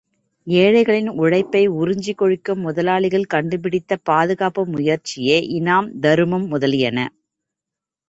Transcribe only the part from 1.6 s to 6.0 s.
உறிஞ்சிக் கொழுக்கும் முதலாளிகள் கண்டுபிடித்த பாதுகாப்பு முயற்சியே இனாம்